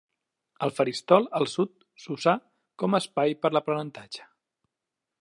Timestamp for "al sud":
1.41-1.71